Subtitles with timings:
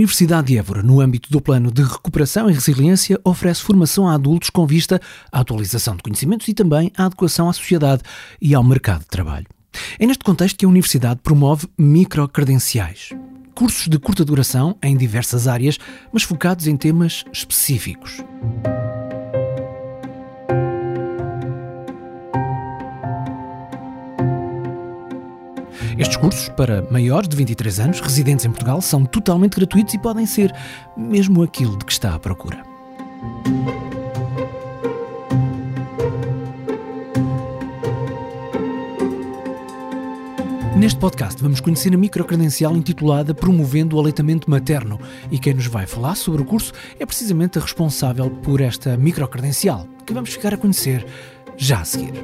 [0.00, 4.48] Universidade de Évora, no âmbito do Plano de Recuperação e Resiliência, oferece formação a adultos
[4.48, 4.98] com vista
[5.30, 8.02] à atualização de conhecimentos e também à adequação à sociedade
[8.40, 9.46] e ao mercado de trabalho.
[9.98, 13.10] É neste contexto que a Universidade promove microcredenciais.
[13.54, 15.78] Cursos de curta duração em diversas áreas,
[16.10, 18.24] mas focados em temas específicos.
[26.20, 30.54] Cursos, para maiores de 23 anos, residentes em Portugal, são totalmente gratuitos e podem ser
[30.96, 32.62] mesmo aquilo de que está à procura.
[40.76, 44.98] Neste podcast vamos conhecer a microcredencial intitulada Promovendo o Aleitamento Materno
[45.30, 49.86] e quem nos vai falar sobre o curso é precisamente a responsável por esta microcredencial,
[50.06, 51.06] que vamos ficar a conhecer
[51.56, 52.14] já a seguir.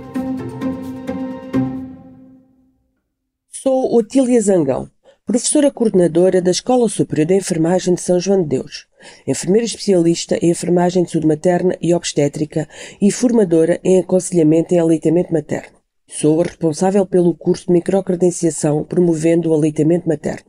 [3.66, 4.88] Sou Otília Zangão,
[5.26, 8.86] professora coordenadora da Escola Superior de Enfermagem de São João de Deus,
[9.26, 12.68] enfermeira especialista em enfermagem de saúde materna e obstétrica
[13.02, 15.78] e formadora em aconselhamento em aleitamento materno.
[16.06, 20.48] Sou a responsável pelo curso de microcredenciação promovendo o aleitamento materno.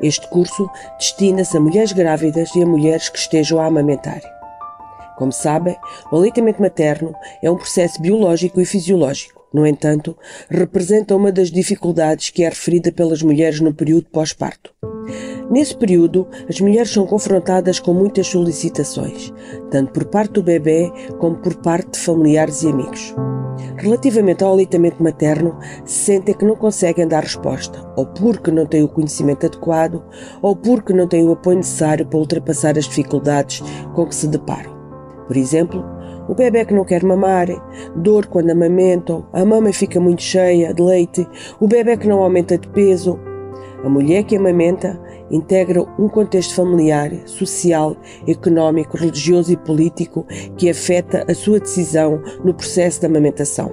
[0.00, 4.39] Este curso destina-se a mulheres grávidas e a mulheres que estejam a amamentar.
[5.20, 5.76] Como sabem,
[6.10, 9.44] o aleitamento materno é um processo biológico e fisiológico.
[9.52, 10.16] No entanto,
[10.48, 14.72] representa uma das dificuldades que é referida pelas mulheres no período pós-parto.
[15.50, 19.30] Nesse período, as mulheres são confrontadas com muitas solicitações,
[19.70, 23.14] tanto por parte do bebê como por parte de familiares e amigos.
[23.76, 28.88] Relativamente ao aleitamento materno, sentem que não conseguem dar resposta, ou porque não têm o
[28.88, 30.02] conhecimento adequado,
[30.40, 33.62] ou porque não têm o apoio necessário para ultrapassar as dificuldades
[33.94, 34.79] com que se deparam.
[35.30, 35.84] Por exemplo,
[36.28, 37.46] o bebê que não quer mamar,
[37.94, 41.24] dor quando amamentam, a mama fica muito cheia de leite,
[41.60, 43.16] o bebê que não aumenta de peso.
[43.84, 47.96] A mulher que amamenta integra um contexto familiar, social,
[48.26, 50.26] económico, religioso e político
[50.56, 53.72] que afeta a sua decisão no processo de amamentação.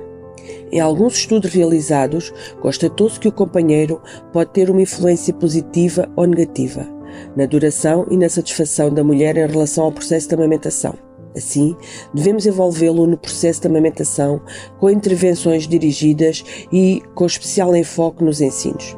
[0.72, 2.32] Em alguns estudos realizados,
[2.62, 4.00] constatou-se que o companheiro
[4.32, 6.88] pode ter uma influência positiva ou negativa
[7.36, 11.07] na duração e na satisfação da mulher em relação ao processo de amamentação.
[11.38, 11.76] Assim,
[12.14, 14.42] devemos envolvê-lo no processo de amamentação
[14.80, 18.96] com intervenções dirigidas e com especial enfoque nos ensinos.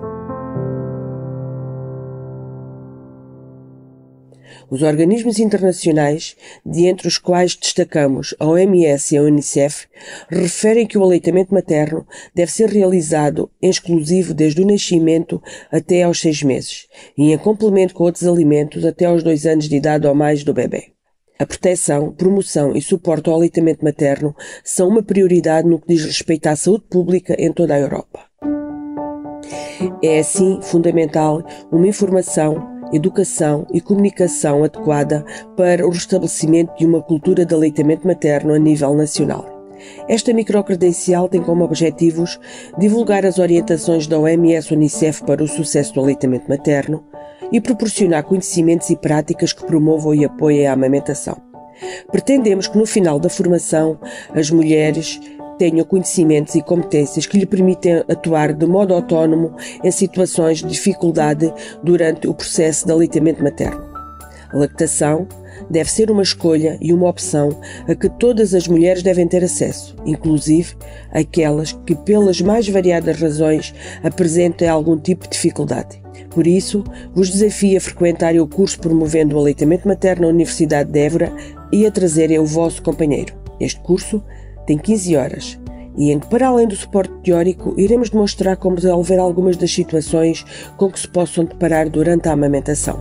[4.70, 9.88] Os organismos internacionais, de entre os quais destacamos a OMS e a UNICEF,
[10.30, 16.22] referem que o aleitamento materno deve ser realizado em exclusivo desde o nascimento até aos
[16.22, 20.14] seis meses e em complemento com outros alimentos até aos dois anos de idade ou
[20.14, 20.99] mais do bebê.
[21.42, 26.48] A proteção, promoção e suporte ao aleitamento materno são uma prioridade no que diz respeito
[26.48, 28.20] à saúde pública em toda a Europa.
[30.04, 31.42] É assim fundamental
[31.72, 35.24] uma informação, educação e comunicação adequada
[35.56, 39.46] para o restabelecimento de uma cultura de aleitamento materno a nível nacional.
[40.10, 42.38] Esta microcredencial tem como objetivos
[42.78, 47.02] divulgar as orientações da OMS Unicef para o sucesso do aleitamento materno,
[47.52, 51.38] e proporcionar conhecimentos e práticas que promovam e apoiem a amamentação.
[52.12, 54.00] Pretendemos que no final da formação
[54.34, 55.20] as mulheres
[55.58, 61.54] tenham conhecimentos e competências que lhe permitem atuar de modo autónomo em situações de dificuldade
[61.84, 63.90] durante o processo de aleitamento materno.
[64.52, 65.28] A lactação
[65.70, 67.50] deve ser uma escolha e uma opção
[67.88, 70.76] a que todas as mulheres devem ter acesso, inclusive
[71.12, 75.99] aquelas que, pelas mais variadas razões, apresentem algum tipo de dificuldade.
[76.30, 81.00] Por isso, vos desafio a frequentarem o curso promovendo o aleitamento materno na Universidade de
[81.00, 81.34] Évora
[81.72, 83.34] e a trazerem o vosso companheiro.
[83.60, 84.24] Este curso
[84.66, 85.60] tem 15 horas
[85.98, 90.46] e em que, para além do suporte teórico, iremos demonstrar como resolver algumas das situações
[90.78, 93.00] com que se possam deparar durante a amamentação.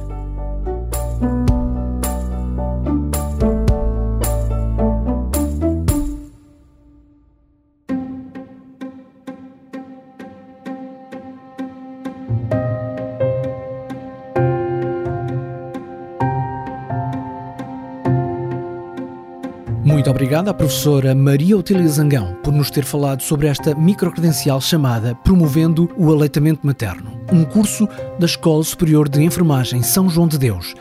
[19.98, 25.16] Muito obrigado à professora Maria Otília Zangão por nos ter falado sobre esta microcredencial chamada
[25.16, 30.72] Promovendo o Aleitamento Materno, um curso da Escola Superior de Enfermagem São João de Deus,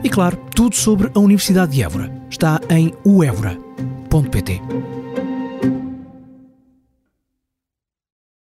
[0.04, 4.62] E claro, tudo sobre a Universidade de Évora está em uevora.pt.